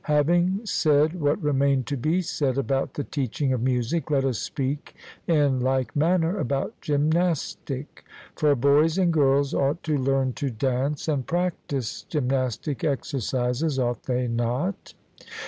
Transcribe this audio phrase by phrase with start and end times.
[0.05, 4.95] Having said what remained to be said about the teaching of music, let us speak
[5.27, 8.03] in like manner about gymnastic.
[8.35, 14.27] For boys and girls ought to learn to dance and practise gymnastic exercises ought they
[14.27, 14.95] not?